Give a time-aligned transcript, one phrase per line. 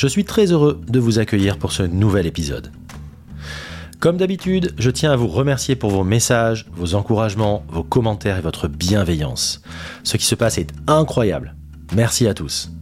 [0.00, 2.72] Je suis très heureux de vous accueillir pour ce nouvel épisode.
[3.98, 8.40] Comme d'habitude, je tiens à vous remercier pour vos messages, vos encouragements, vos commentaires et
[8.40, 9.60] votre bienveillance.
[10.02, 11.54] Ce qui se passe est incroyable.
[11.94, 12.72] Merci à tous.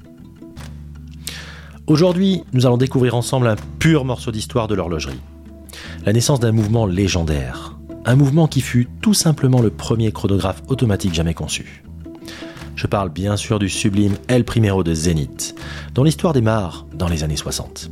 [1.88, 5.18] Aujourd'hui, nous allons découvrir ensemble un pur morceau d'histoire de l'horlogerie.
[6.06, 7.76] La naissance d'un mouvement légendaire.
[8.04, 11.82] Un mouvement qui fut tout simplement le premier chronographe automatique jamais conçu.
[12.78, 15.56] Je parle bien sûr du sublime El Primero de Zénith,
[15.94, 17.90] dont l'histoire démarre dans les années 60.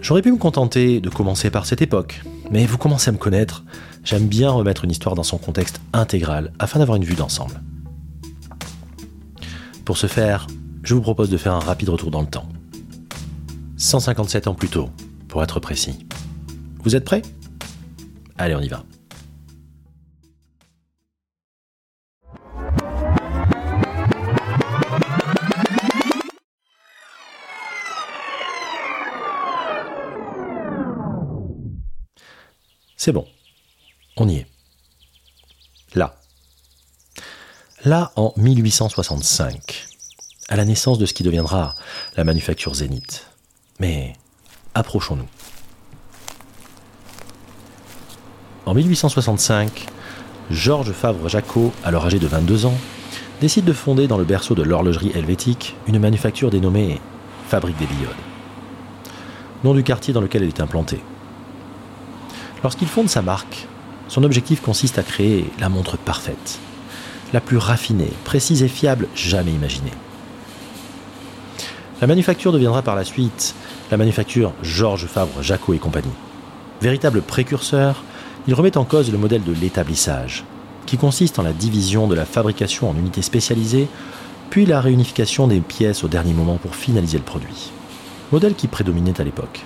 [0.00, 3.64] J'aurais pu me contenter de commencer par cette époque, mais vous commencez à me connaître,
[4.02, 7.60] j'aime bien remettre une histoire dans son contexte intégral afin d'avoir une vue d'ensemble.
[9.84, 10.46] Pour ce faire,
[10.84, 12.48] je vous propose de faire un rapide retour dans le temps.
[13.76, 14.88] 157 ans plus tôt,
[15.28, 16.06] pour être précis.
[16.82, 17.20] Vous êtes prêts?
[18.38, 18.84] Allez, on y va.
[33.04, 33.26] C'est bon.
[34.16, 34.46] On y est.
[35.96, 36.14] Là.
[37.84, 39.88] Là, en 1865,
[40.48, 41.74] à la naissance de ce qui deviendra
[42.16, 43.26] la manufacture Zénith.
[43.80, 44.12] Mais
[44.74, 45.26] approchons-nous.
[48.66, 49.86] En 1865,
[50.52, 52.78] Georges Favre-Jacot, alors âgé de 22 ans,
[53.40, 57.00] décide de fonder dans le berceau de l'horlogerie helvétique une manufacture dénommée
[57.48, 58.14] Fabrique des Billodes,
[59.64, 61.02] nom du quartier dans lequel elle est implantée.
[62.62, 63.66] Lorsqu'il fonde sa marque,
[64.08, 66.60] son objectif consiste à créer la montre parfaite,
[67.32, 69.92] la plus raffinée, précise et fiable jamais imaginée.
[72.00, 73.54] La manufacture deviendra par la suite
[73.90, 76.12] la manufacture Georges Fabre Jacot et compagnie.
[76.80, 78.02] Véritable précurseur,
[78.46, 80.44] il remet en cause le modèle de l'établissage,
[80.86, 83.88] qui consiste en la division de la fabrication en unités spécialisées,
[84.50, 87.70] puis la réunification des pièces au dernier moment pour finaliser le produit.
[88.30, 89.64] Modèle qui prédominait à l'époque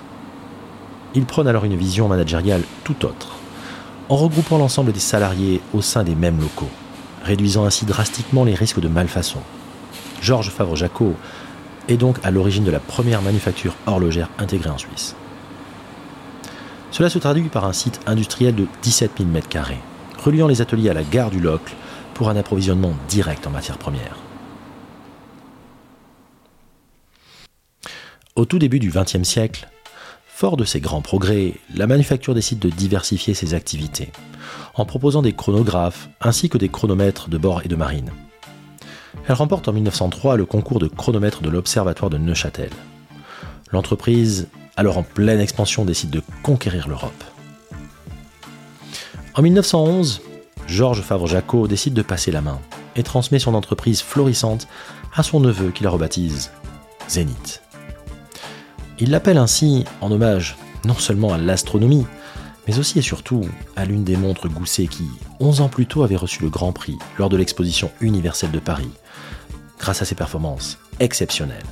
[1.15, 3.37] il prône alors une vision managériale tout autre,
[4.09, 6.69] en regroupant l'ensemble des salariés au sein des mêmes locaux,
[7.23, 9.39] réduisant ainsi drastiquement les risques de malfaçon.
[10.21, 11.15] Georges Favre-Jacot
[11.87, 15.15] est donc à l'origine de la première manufacture horlogère intégrée en Suisse.
[16.91, 19.75] Cela se traduit par un site industriel de 17 000 m2,
[20.23, 21.75] reliant les ateliers à la gare du Locle
[22.13, 24.17] pour un approvisionnement direct en matières premières.
[28.35, 29.67] Au tout début du XXe siècle,
[30.39, 34.11] Fort de ces grands progrès, la manufacture décide de diversifier ses activités,
[34.75, 38.11] en proposant des chronographes ainsi que des chronomètres de bord et de marine.
[39.27, 42.69] Elle remporte en 1903 le concours de chronomètre de l'Observatoire de Neuchâtel.
[43.71, 47.23] L'entreprise, alors en pleine expansion, décide de conquérir l'Europe.
[49.33, 50.21] En 1911,
[50.67, 52.61] Georges Favre-Jacot décide de passer la main
[52.95, 54.67] et transmet son entreprise florissante
[55.15, 56.51] à son neveu qui la rebaptise
[57.09, 57.63] Zénith.
[58.99, 62.05] Il l'appelle ainsi en hommage non seulement à l'astronomie,
[62.67, 63.41] mais aussi et surtout
[63.75, 65.07] à l'une des montres Gousset qui,
[65.39, 68.89] 11 ans plus tôt, avait reçu le Grand Prix lors de l'exposition universelle de Paris,
[69.79, 71.63] grâce à ses performances exceptionnelles.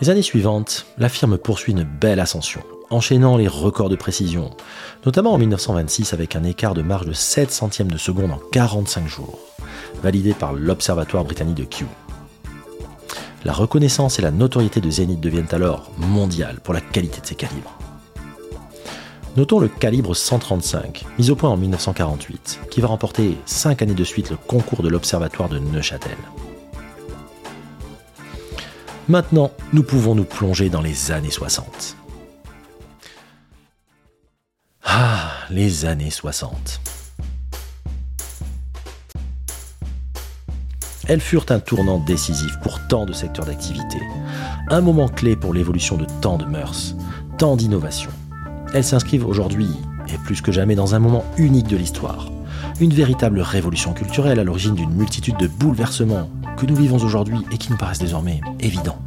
[0.00, 4.50] Les années suivantes, la firme poursuit une belle ascension, enchaînant les records de précision,
[5.04, 9.06] notamment en 1926 avec un écart de marge de 7 centièmes de seconde en 45
[9.06, 9.38] jours,
[10.02, 11.86] validé par l'Observatoire britannique de Kew.
[13.44, 17.34] La reconnaissance et la notoriété de Zenith deviennent alors mondiales pour la qualité de ses
[17.34, 17.78] calibres.
[19.36, 24.04] Notons le calibre 135, mis au point en 1948, qui va remporter 5 années de
[24.04, 26.16] suite le concours de l'Observatoire de Neuchâtel.
[29.08, 31.96] Maintenant, nous pouvons nous plonger dans les années 60.
[34.84, 36.89] Ah, les années 60.
[41.10, 43.98] Elles furent un tournant décisif pour tant de secteurs d'activité,
[44.68, 46.94] un moment clé pour l'évolution de tant de mœurs,
[47.36, 48.12] tant d'innovations.
[48.74, 49.70] Elles s'inscrivent aujourd'hui,
[50.06, 52.30] et plus que jamais, dans un moment unique de l'histoire,
[52.78, 57.58] une véritable révolution culturelle à l'origine d'une multitude de bouleversements que nous vivons aujourd'hui et
[57.58, 59.00] qui nous paraissent désormais évidents.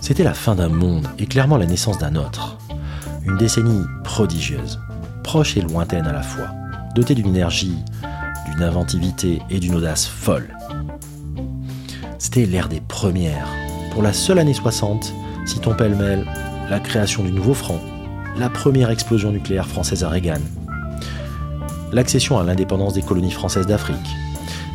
[0.00, 2.58] C'était la fin d'un monde et clairement la naissance d'un autre.
[3.26, 4.78] Une décennie prodigieuse,
[5.24, 6.46] proche et lointaine à la fois,
[6.94, 7.74] dotée d'une énergie,
[8.48, 10.56] d'une inventivité et d'une audace folle.
[12.20, 13.48] C'était l'ère des premières.
[13.92, 15.14] Pour la seule année 60,
[15.46, 16.26] citons pêle-mêle
[16.68, 17.80] la création du nouveau franc,
[18.36, 20.42] la première explosion nucléaire française à Reagan,
[21.92, 23.96] l'accession à l'indépendance des colonies françaises d'Afrique,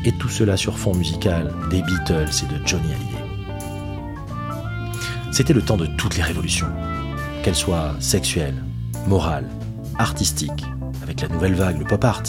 [0.06, 3.24] et tout cela sur fond musical des Beatles et de Johnny Hallyday.
[5.32, 6.68] C'était le temps de toutes les révolutions,
[7.44, 8.64] qu'elles soient sexuelles,
[9.08, 9.48] morales,
[10.00, 10.66] artistiques,
[11.04, 12.24] avec la nouvelle vague, le pop art,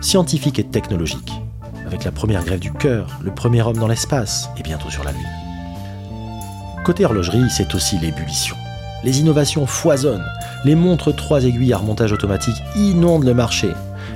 [0.00, 1.32] scientifique et technologique,
[1.86, 5.12] avec la première grève du cœur, le premier homme dans l'espace et bientôt sur la
[5.12, 5.20] Lune.
[6.84, 8.56] Côté horlogerie, c'est aussi l'ébullition.
[9.04, 10.26] Les innovations foisonnent,
[10.64, 13.72] les montres 3 aiguilles à remontage automatique inondent le marché,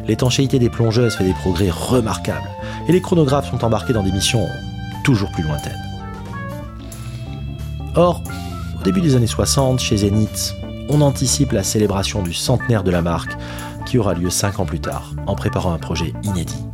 [0.07, 2.49] l'étanchéité des plongeuses fait des progrès remarquables,
[2.89, 4.47] et les chronographes sont embarqués dans des missions
[5.05, 5.73] toujours plus lointaines.
[7.95, 8.23] Or,
[8.81, 10.55] au début des années 60, chez Zenith,
[10.89, 13.37] on anticipe la célébration du centenaire de la marque
[13.87, 16.65] qui aura lieu 5 ans plus tard, en préparant un projet inédit.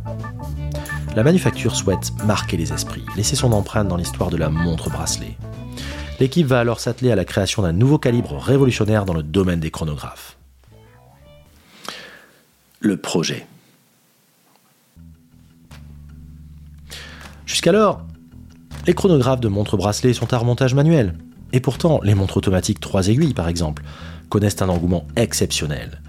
[1.17, 5.35] La manufacture souhaite marquer les esprits, laisser son empreinte dans l'histoire de la montre bracelet.
[6.19, 9.71] L'équipe va alors s'atteler à la création d'un nouveau calibre révolutionnaire dans le domaine des
[9.71, 10.37] chronographes.
[12.81, 13.47] Le projet.
[17.47, 18.05] Jusqu'alors,
[18.85, 21.17] les chronographes de montres bracelet sont à remontage manuel.
[21.51, 23.81] Et pourtant, les montres automatiques 3 aiguilles, par exemple,
[24.29, 25.99] connaissent un engouement exceptionnel.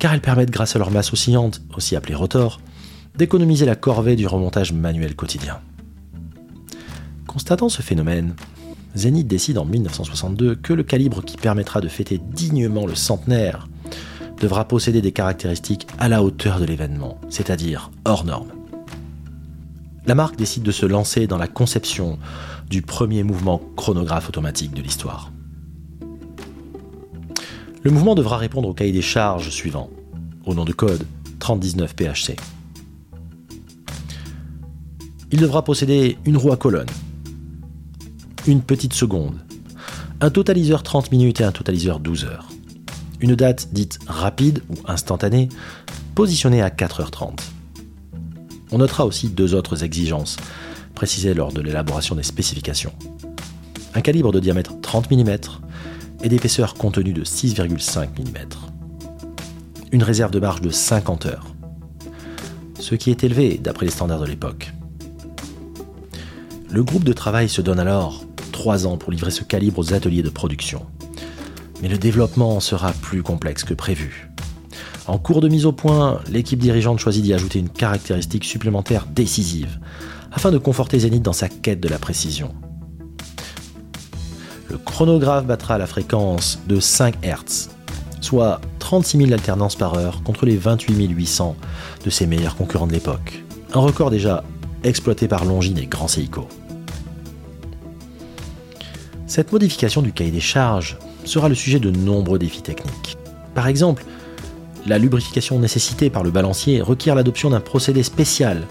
[0.00, 2.58] Car elles permettent, grâce à leur masse oscillante, aussi appelée rotor,
[3.16, 5.60] d'économiser la corvée du remontage manuel quotidien.
[7.26, 8.34] Constatant ce phénomène,
[8.94, 13.68] Zenith décide en 1962 que le calibre qui permettra de fêter dignement le centenaire
[14.40, 18.48] devra posséder des caractéristiques à la hauteur de l'événement, c'est-à-dire hors norme.
[20.06, 22.18] La marque décide de se lancer dans la conception
[22.68, 25.32] du premier mouvement chronographe automatique de l'histoire.
[27.82, 29.90] Le mouvement devra répondre au cahier des charges suivant,
[30.46, 31.06] au nom de code
[31.38, 32.36] 3019 PHC.
[35.34, 36.86] Il devra posséder une roue à colonne,
[38.46, 39.34] une petite seconde,
[40.20, 42.46] un totaliseur 30 minutes et un totaliseur 12 heures.
[43.18, 45.48] Une date dite rapide ou instantanée,
[46.14, 47.40] positionnée à 4h30.
[48.70, 50.36] On notera aussi deux autres exigences,
[50.94, 52.92] précisées lors de l'élaboration des spécifications.
[53.96, 55.36] Un calibre de diamètre 30 mm
[56.22, 58.48] et d'épaisseur contenue de 6,5 mm.
[59.90, 61.56] Une réserve de marge de 50 heures,
[62.78, 64.73] ce qui est élevé d'après les standards de l'époque.
[66.74, 70.24] Le groupe de travail se donne alors trois ans pour livrer ce calibre aux ateliers
[70.24, 70.84] de production.
[71.80, 74.28] Mais le développement sera plus complexe que prévu.
[75.06, 79.78] En cours de mise au point, l'équipe dirigeante choisit d'y ajouter une caractéristique supplémentaire décisive,
[80.32, 82.52] afin de conforter Zenith dans sa quête de la précision.
[84.68, 87.68] Le chronographe battra la fréquence de 5 Hz,
[88.20, 91.54] soit 36 000 alternances par heure contre les 28 800
[92.04, 93.44] de ses meilleurs concurrents de l'époque.
[93.74, 94.42] Un record déjà
[94.82, 96.48] exploité par Longines et Grand Seiko.
[99.34, 103.18] Cette modification du cahier des charges sera le sujet de nombreux défis techniques.
[103.52, 104.04] Par exemple,
[104.86, 108.62] la lubrification nécessitée par le balancier requiert l'adoption d'un procédé spécial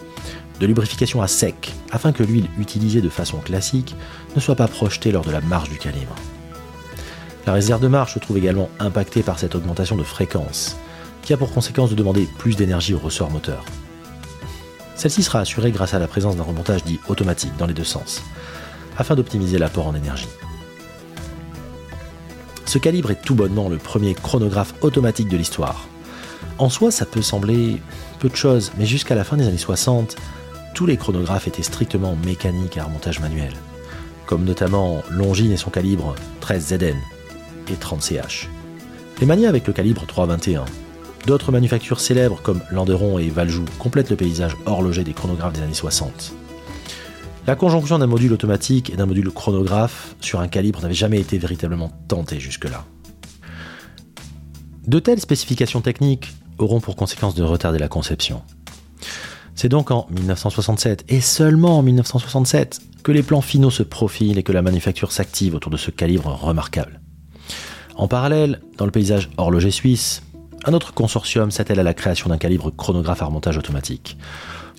[0.61, 3.93] de lubrification à sec afin que l'huile utilisée de façon classique
[4.37, 6.15] ne soit pas projetée lors de la marche du calibre.
[7.45, 10.77] La réserve de marche se trouve également impactée par cette augmentation de fréquence,
[11.23, 13.65] qui a pour conséquence de demander plus d'énergie au ressort moteur.
[14.95, 18.23] Celle-ci sera assurée grâce à la présence d'un remontage dit automatique dans les deux sens,
[18.97, 20.29] afin d'optimiser l'apport en énergie.
[22.73, 25.87] Ce calibre est tout bonnement le premier chronographe automatique de l'histoire.
[26.57, 27.79] En soi, ça peut sembler
[28.17, 30.15] peu de choses, mais jusqu'à la fin des années 60,
[30.73, 33.53] tous les chronographes étaient strictement mécaniques à remontage manuel,
[34.25, 36.95] comme notamment Longines et son calibre 13ZN
[37.69, 38.47] et 30CH.
[39.21, 40.65] Les manières avec le calibre 321.
[41.27, 45.75] D'autres manufactures célèbres comme Landeron et Valjoux complètent le paysage horloger des chronographes des années
[45.75, 46.33] 60.
[47.45, 51.37] La conjonction d'un module automatique et d'un module chronographe sur un calibre n'avait jamais été
[51.37, 52.85] véritablement tentée jusque-là.
[54.87, 58.43] De telles spécifications techniques auront pour conséquence de retarder la conception.
[59.55, 64.43] C'est donc en 1967, et seulement en 1967, que les plans finaux se profilent et
[64.43, 67.01] que la manufacture s'active autour de ce calibre remarquable.
[67.95, 70.23] En parallèle, dans le paysage horloger suisse,
[70.63, 74.17] un autre consortium s'attelle à la création d'un calibre chronographe à remontage automatique,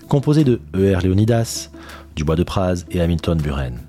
[0.07, 1.69] composé de ER Leonidas,
[2.15, 3.79] Dubois de Praz et Hamilton Buren.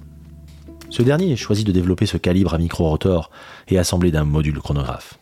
[0.90, 3.30] Ce dernier choisit de développer ce calibre à micro-rotor
[3.68, 5.18] et assemblé d'un module chronographe.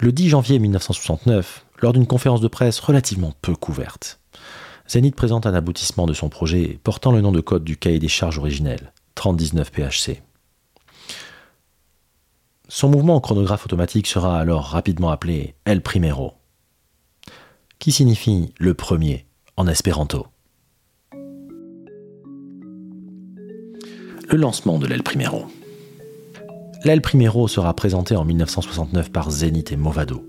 [0.00, 4.20] Le 10 janvier 1969, lors d'une conférence de presse relativement peu couverte,
[4.88, 8.08] Zenith présente un aboutissement de son projet portant le nom de code du cahier des
[8.08, 10.22] charges originel, 3019 PHC.
[12.68, 16.39] Son mouvement en chronographe automatique sera alors rapidement appelé El Primero.
[17.80, 19.24] Qui signifie le premier
[19.56, 20.26] en espéranto.
[24.28, 25.46] Le lancement de l'aile Primero.
[26.84, 30.28] L'aile Primero sera présentée en 1969 par Zenith et Movado,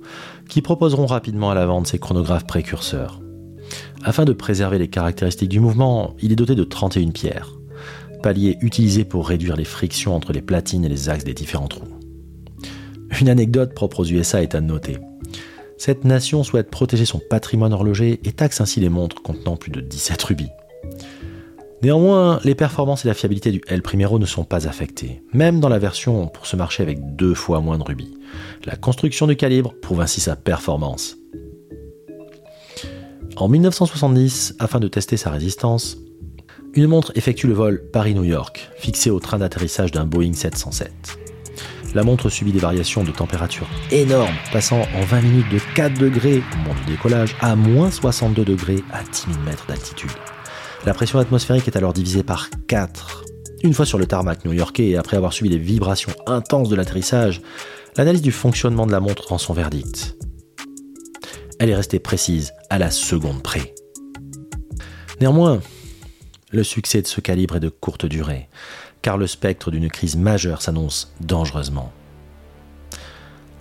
[0.50, 3.22] qui proposeront rapidement à la vente ces chronographes précurseurs.
[4.04, 7.52] Afin de préserver les caractéristiques du mouvement, il est doté de 31 pierres,
[8.24, 12.00] palier utilisé pour réduire les frictions entre les platines et les axes des différents trous.
[13.20, 14.98] Une anecdote propre aux USA est à noter.
[15.84, 19.82] Cette nation souhaite protéger son patrimoine horloger et taxe ainsi les montres contenant plus de
[19.82, 20.52] 17 rubis.
[21.82, 25.70] Néanmoins, les performances et la fiabilité du El Primero ne sont pas affectées, même dans
[25.70, 28.14] la version pour se marcher avec deux fois moins de rubis.
[28.64, 31.18] La construction du calibre prouve ainsi sa performance.
[33.36, 35.98] En 1970, afin de tester sa résistance,
[36.76, 40.92] une montre effectue le vol Paris-New York, fixée au train d'atterrissage d'un Boeing 707.
[41.94, 46.42] La montre subit des variations de température énormes, passant en 20 minutes de 4 degrés
[46.54, 50.12] au moment du décollage à moins 62 degrés à 10 000 mètres d'altitude.
[50.86, 53.26] La pression atmosphérique est alors divisée par 4.
[53.64, 57.42] Une fois sur le tarmac new-yorkais et après avoir subi les vibrations intenses de l'atterrissage,
[57.98, 60.16] l'analyse du fonctionnement de la montre rend son verdict.
[61.60, 63.76] Elle est restée précise à la seconde près.
[65.20, 65.60] Néanmoins,
[66.52, 68.50] le succès de ce calibre est de courte durée,
[69.02, 71.92] car le spectre d'une crise majeure s'annonce dangereusement.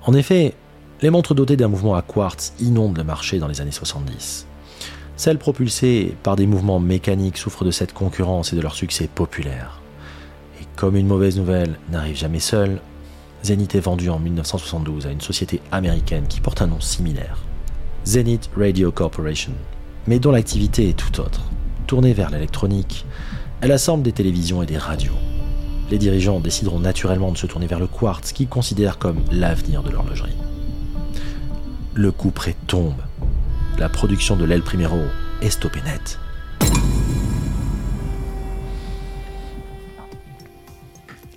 [0.03, 0.55] En effet,
[1.03, 4.47] les montres dotées d'un mouvement à quartz inondent le marché dans les années 70.
[5.17, 9.81] Celles propulsées par des mouvements mécaniques souffrent de cette concurrence et de leur succès populaire.
[10.61, 12.81] Et comme une mauvaise nouvelle n'arrive jamais seule,
[13.43, 17.39] Zenith est vendu en 1972 à une société américaine qui porte un nom similaire,
[18.05, 19.53] Zenith Radio Corporation,
[20.07, 21.43] mais dont l'activité est tout autre.
[21.87, 23.07] Tournée vers l'électronique,
[23.63, 25.13] elle assemble des télévisions et des radios.
[25.91, 29.91] Les dirigeants décideront naturellement de se tourner vers le quartz qu'ils considèrent comme l'avenir de
[29.91, 30.37] l'horlogerie.
[31.95, 32.95] Le coup près tombe
[33.81, 35.01] la production de l'aile Primero
[35.41, 36.19] est stoppée net.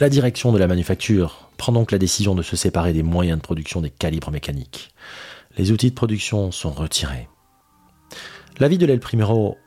[0.02, 3.44] La direction de la manufacture prend donc la décision de se séparer des moyens de
[3.44, 4.94] production des calibres mécaniques.
[5.58, 7.30] Les outils de production sont retirés.
[8.60, 9.58] La vie de l'aile Primero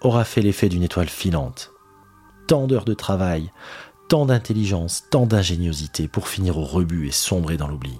[0.00, 1.72] aura fait l'effet d'une étoile filante.
[2.46, 3.50] Tant d'heures de travail,
[4.10, 7.96] tant d'intelligence, tant d'ingéniosité pour finir au rebut et sombrer dans l'oubli.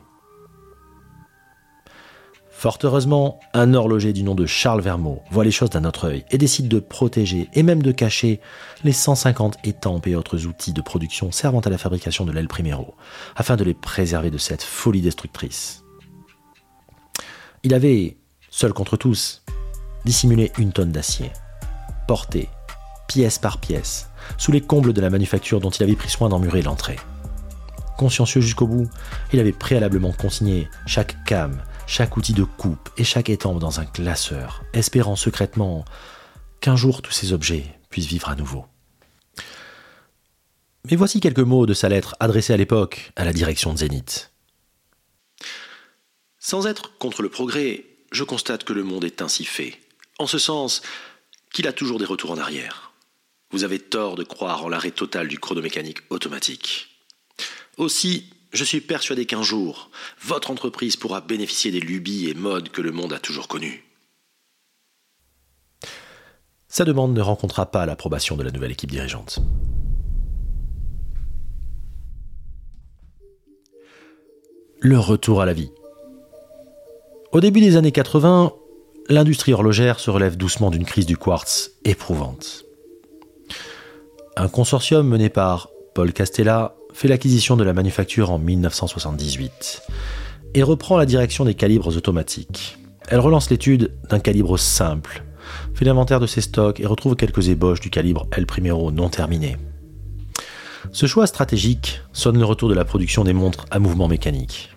[2.51, 6.25] Fort heureusement, un horloger du nom de Charles Vermeau voit les choses d'un autre œil
[6.33, 8.41] et décide de protéger et même de cacher
[8.83, 12.97] les 150 étampes et autres outils de production servant à la fabrication de l'aile Primero,
[13.37, 15.85] afin de les préserver de cette folie destructrice.
[17.63, 18.17] Il avait,
[18.51, 19.45] seul contre tous,
[20.05, 21.31] dissimulé une tonne d'acier,
[22.09, 22.49] porté,
[23.07, 26.63] pièce par pièce, sous les combles de la manufacture dont il avait pris soin d'emmurer
[26.63, 26.99] l'entrée.
[27.99, 28.89] Consciencieux jusqu'au bout,
[29.33, 33.85] il avait préalablement consigné chaque cam, chaque outil de coupe et chaque étampe dans un
[33.85, 35.85] classeur, espérant secrètement
[36.61, 38.65] qu'un jour tous ces objets puissent vivre à nouveau.
[40.89, 44.33] Mais voici quelques mots de sa lettre adressée à l'époque à la direction de Zénith.
[46.39, 49.79] Sans être contre le progrès, je constate que le monde est ainsi fait,
[50.19, 50.81] en ce sens
[51.53, 52.90] qu'il a toujours des retours en arrière.
[53.51, 56.89] Vous avez tort de croire en l'arrêt total du chronomécanique automatique.
[57.79, 59.91] Aussi, je suis persuadé qu'un jour,
[60.23, 63.85] votre entreprise pourra bénéficier des lubies et modes que le monde a toujours connus.
[66.69, 69.41] Sa demande ne rencontra pas l'approbation de la nouvelle équipe dirigeante.
[74.79, 75.73] Le retour à la vie.
[77.33, 78.53] Au début des années 80,
[79.09, 82.65] l'industrie horlogère se relève doucement d'une crise du quartz éprouvante.
[84.41, 89.83] Un consortium mené par Paul Castella fait l'acquisition de la manufacture en 1978
[90.55, 92.79] et reprend la direction des calibres automatiques.
[93.09, 95.25] Elle relance l'étude d'un calibre simple,
[95.75, 99.59] fait l'inventaire de ses stocks et retrouve quelques ébauches du calibre El Primero non terminé.
[100.91, 104.75] Ce choix stratégique sonne le retour de la production des montres à mouvement mécanique.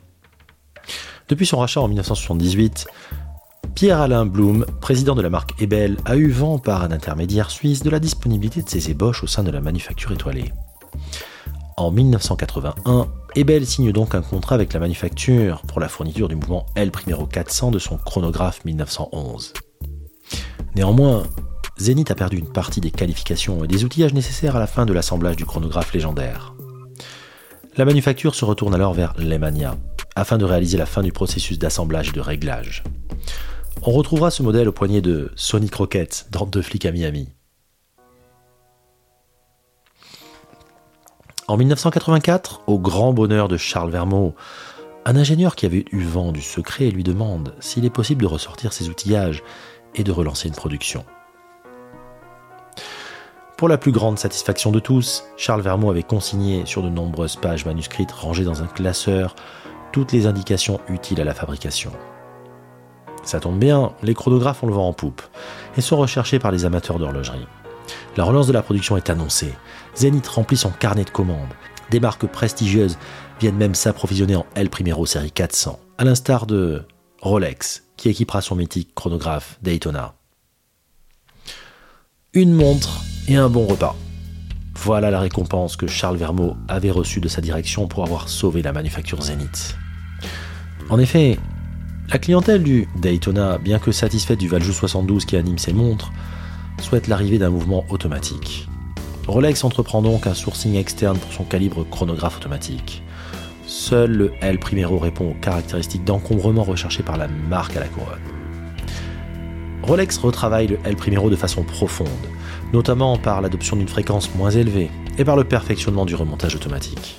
[1.30, 2.86] Depuis son rachat en 1978,
[3.84, 7.90] Pierre-Alain Blum, président de la marque Ebel, a eu vent par un intermédiaire suisse de
[7.90, 10.54] la disponibilité de ses ébauches au sein de la manufacture étoilée.
[11.76, 16.66] En 1981, Ebel signe donc un contrat avec la manufacture pour la fourniture du mouvement
[16.76, 19.54] L Primero 400 de son chronographe 1911.
[20.76, 21.24] Néanmoins,
[21.78, 24.94] Zenith a perdu une partie des qualifications et des outillages nécessaires à la fin de
[24.94, 26.54] l'assemblage du chronographe légendaire.
[27.76, 29.76] La manufacture se retourne alors vers Lemania,
[30.16, 32.84] afin de réaliser la fin du processus d'assemblage et de réglage.
[33.86, 37.28] On retrouvera ce modèle au poignet de Sonic Rocket dans Deux flics à Miami.
[41.50, 44.36] En 1984, au grand bonheur de Charles Vermeau,
[45.04, 48.72] Un ingénieur qui avait eu vent du secret lui demande s'il est possible de ressortir
[48.72, 49.44] ses outillages
[49.96, 51.04] et de relancer une production.
[53.58, 57.66] Pour la plus grande satisfaction de tous, Charles Vermeau avait consigné sur de nombreuses pages
[57.66, 59.36] manuscrites rangées dans un classeur
[59.92, 61.92] toutes les indications utiles à la fabrication.
[63.24, 65.22] Ça tombe bien, les chronographes ont le vent en poupe
[65.78, 67.48] et sont recherchés par les amateurs d'horlogerie.
[68.18, 69.54] La relance de la production est annoncée.
[69.96, 71.54] Zenith remplit son carnet de commandes.
[71.90, 72.98] Des marques prestigieuses
[73.40, 76.86] viennent même s'approvisionner en El Primero série 400, à l'instar de
[77.22, 80.14] Rolex, qui équipera son mythique chronographe Daytona.
[82.34, 83.96] Une montre et un bon repas.
[84.76, 88.74] Voilà la récompense que Charles Vermeau avait reçue de sa direction pour avoir sauvé la
[88.74, 89.78] manufacture Zenith.
[90.90, 91.38] En effet,
[92.12, 96.12] la clientèle du Daytona, bien que satisfaite du Valjoux 72 qui anime ses montres,
[96.82, 98.68] souhaite l'arrivée d'un mouvement automatique.
[99.28, 103.04] Rolex entreprend donc un sourcing externe pour son calibre chronographe automatique.
[103.66, 108.20] Seul le L Primero répond aux caractéristiques d'encombrement recherchées par la marque à la couronne.
[109.82, 112.08] Rolex retravaille le L Primero de façon profonde,
[112.74, 117.18] notamment par l'adoption d'une fréquence moins élevée et par le perfectionnement du remontage automatique.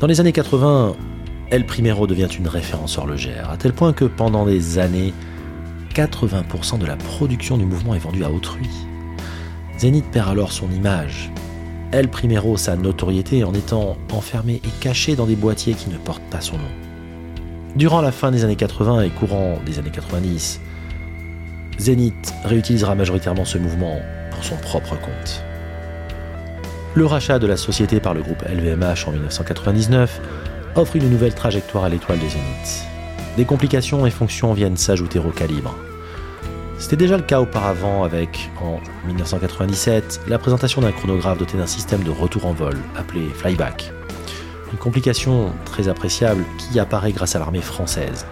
[0.00, 0.96] Dans les années 80,
[1.50, 5.12] El Primero devient une référence horlogère, à tel point que pendant des années,
[5.94, 8.68] 80% de la production du mouvement est vendue à autrui.
[9.76, 11.32] Zenith perd alors son image.
[11.90, 16.22] El Primero sa notoriété en étant enfermé et caché dans des boîtiers qui ne portent
[16.30, 16.70] pas son nom.
[17.74, 20.60] Durant la fin des années 80 et courant des années 90,
[21.80, 23.98] Zenith réutilisera majoritairement ce mouvement
[24.30, 25.42] pour son propre compte.
[26.94, 30.20] Le rachat de la société par le groupe LVMH en 1999
[30.76, 32.86] offre une nouvelle trajectoire à l'étoile de Zenith.
[33.36, 35.74] Des complications et fonctions viennent s'ajouter au calibre.
[36.78, 42.02] C'était déjà le cas auparavant avec, en 1997, la présentation d'un chronographe doté d'un système
[42.02, 43.92] de retour en vol appelé Flyback.
[44.72, 48.24] Une complication très appréciable qui apparaît grâce à l'armée française.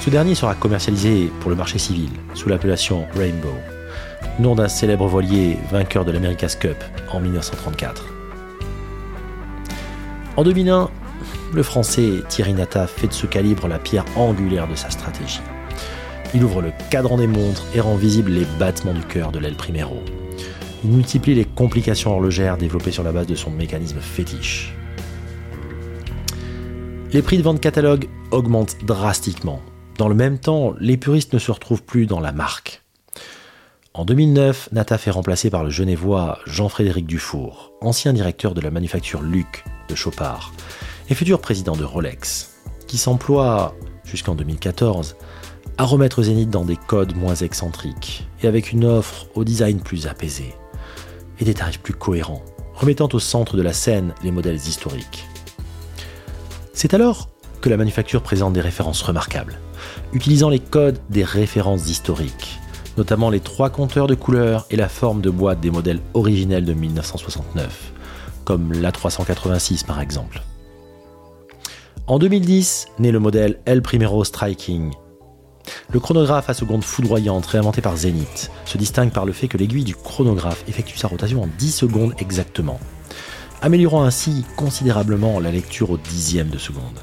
[0.00, 3.54] Ce dernier sera commercialisé pour le marché civil sous l'appellation Rainbow,
[4.38, 8.06] nom d'un célèbre voilier vainqueur de l'America's Cup en 1934.
[10.36, 10.90] En 2001,
[11.54, 15.40] le français Thierry Nata fait de ce calibre la pierre angulaire de sa stratégie.
[16.34, 19.54] Il ouvre le cadran des montres et rend visibles les battements du cœur de l'aile
[19.54, 20.02] Primero.
[20.82, 24.74] Il multiplie les complications horlogères développées sur la base de son mécanisme fétiche.
[27.12, 29.62] Les prix de vente catalogue augmentent drastiquement.
[29.96, 32.82] Dans le même temps, les puristes ne se retrouvent plus dans la marque.
[33.92, 39.22] En 2009, Nata fait remplacer par le genevois Jean-Frédéric Dufour, ancien directeur de la manufacture
[39.22, 40.52] Luc de Chopard
[41.08, 42.54] et futur président de Rolex,
[42.86, 45.16] qui s'emploie, jusqu'en 2014,
[45.76, 50.06] à remettre Zenith dans des codes moins excentriques et avec une offre au design plus
[50.06, 50.54] apaisé
[51.40, 55.26] et des tarifs plus cohérents, remettant au centre de la scène les modèles historiques.
[56.72, 57.28] C'est alors
[57.60, 59.58] que la manufacture présente des références remarquables,
[60.12, 62.60] utilisant les codes des références historiques,
[62.96, 66.74] notamment les trois compteurs de couleurs et la forme de boîte des modèles originels de
[66.74, 67.92] 1969,
[68.44, 70.42] comme l'A386 par exemple.
[72.06, 74.92] En 2010, naît le modèle El Primero Striking.
[75.90, 79.84] Le chronographe à seconde foudroyante réinventé par Zenith se distingue par le fait que l'aiguille
[79.84, 82.78] du chronographe effectue sa rotation en 10 secondes exactement,
[83.62, 87.00] améliorant ainsi considérablement la lecture au dixième de seconde.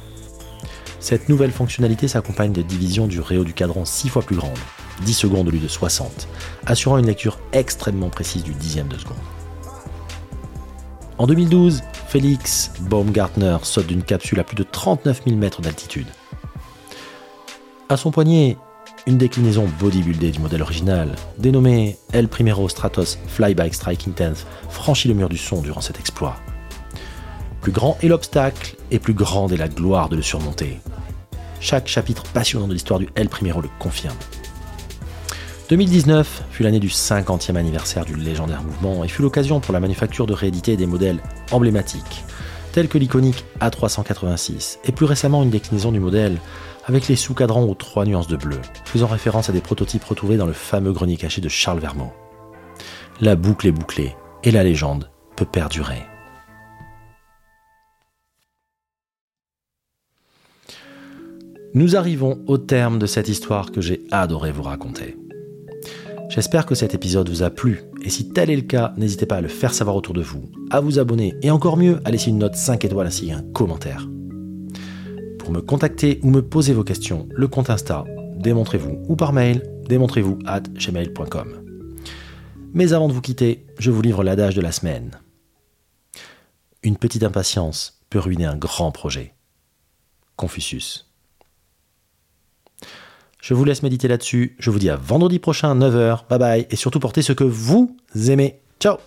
[0.99, 4.59] Cette nouvelle fonctionnalité s'accompagne de divisions du réo du cadran 6 fois plus grande,
[5.03, 6.27] 10 secondes au lieu de 60,
[6.67, 9.17] assurant une lecture extrêmement précise du dixième de seconde.
[11.17, 11.81] En 2012,
[12.11, 16.07] Félix Baumgartner saute d'une capsule à plus de 39 000 mètres d'altitude.
[17.87, 18.57] À son poignet,
[19.07, 25.13] une déclinaison bodybuildée du modèle original, dénommée El Primero Stratos Flyby Striking Tenth, franchit le
[25.13, 26.35] mur du son durant cet exploit.
[27.61, 30.81] Plus grand est l'obstacle, et plus grande est la gloire de le surmonter.
[31.61, 34.17] Chaque chapitre passionnant de l'histoire du El Primero le confirme.
[35.71, 40.25] 2019 fut l'année du 50e anniversaire du légendaire mouvement et fut l'occasion pour la manufacture
[40.25, 42.25] de rééditer des modèles emblématiques,
[42.73, 46.39] tels que l'iconique A386 et plus récemment une déclinaison du modèle
[46.87, 50.45] avec les sous-cadrans aux trois nuances de bleu, faisant référence à des prototypes retrouvés dans
[50.45, 52.11] le fameux grenier caché de Charles Vermeau.
[53.21, 56.03] La boucle est bouclée et la légende peut perdurer.
[61.73, 65.15] Nous arrivons au terme de cette histoire que j'ai adoré vous raconter.
[66.31, 69.35] J'espère que cet épisode vous a plu, et si tel est le cas, n'hésitez pas
[69.35, 72.29] à le faire savoir autour de vous, à vous abonner, et encore mieux, à laisser
[72.29, 74.07] une note 5 étoiles ainsi qu'un commentaire.
[75.37, 78.05] Pour me contacter ou me poser vos questions, le compte Insta,
[78.37, 81.65] démontrez-vous, ou par mail, démontrez-vous at gmail.com.
[82.73, 85.19] Mais avant de vous quitter, je vous livre l'adage de la semaine.
[86.81, 89.33] Une petite impatience peut ruiner un grand projet.
[90.37, 91.10] Confucius.
[93.41, 94.55] Je vous laisse méditer là-dessus.
[94.59, 96.27] Je vous dis à vendredi prochain, 9h.
[96.29, 96.67] Bye bye.
[96.69, 97.95] Et surtout portez ce que vous
[98.27, 98.59] aimez.
[98.79, 98.97] Ciao